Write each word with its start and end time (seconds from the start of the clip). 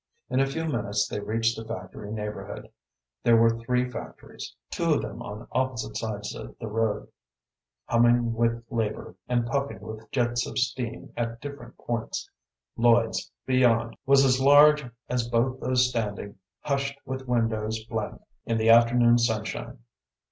In 0.31 0.39
a 0.39 0.47
few 0.47 0.65
minutes 0.65 1.07
they 1.07 1.19
reached 1.19 1.55
the 1.55 1.63
factory 1.63 2.11
neighborhood. 2.11 2.71
There 3.21 3.37
were 3.37 3.51
three 3.59 3.87
factories: 3.87 4.55
two 4.71 4.95
of 4.95 5.03
them 5.03 5.21
on 5.21 5.47
opposite 5.51 5.95
sides 5.95 6.33
of 6.33 6.57
the 6.57 6.65
road, 6.67 7.07
humming 7.85 8.33
with 8.33 8.63
labor, 8.71 9.13
and 9.29 9.45
puffing 9.45 9.79
with 9.79 10.09
jets 10.09 10.47
of 10.47 10.57
steam 10.57 11.13
at 11.15 11.39
different 11.39 11.77
points; 11.77 12.27
Lloyd's, 12.75 13.29
beyond, 13.45 13.95
was 14.07 14.25
as 14.25 14.41
large 14.41 14.83
as 15.07 15.27
both 15.29 15.59
those 15.59 15.87
standing 15.87 16.39
hushed 16.61 16.97
with 17.05 17.27
windows 17.27 17.83
blank 17.85 18.19
in 18.47 18.57
the 18.57 18.71
afternoon 18.71 19.19
sunshine. 19.19 19.77